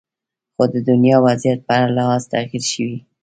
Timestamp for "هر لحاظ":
1.79-2.21